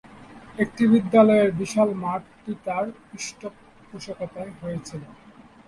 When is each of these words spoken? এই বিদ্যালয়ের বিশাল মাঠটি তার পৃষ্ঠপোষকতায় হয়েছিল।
এই 0.57 0.85
বিদ্যালয়ের 0.91 1.49
বিশাল 1.59 1.89
মাঠটি 2.03 2.53
তার 2.65 2.85
পৃষ্ঠপোষকতায় 3.07 4.51
হয়েছিল। 4.61 5.01